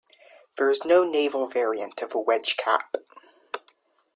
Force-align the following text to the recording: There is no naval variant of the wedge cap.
There 0.57 0.71
is 0.71 0.83
no 0.83 1.03
naval 1.03 1.45
variant 1.45 2.01
of 2.01 2.09
the 2.13 2.17
wedge 2.17 2.57
cap. 2.57 2.95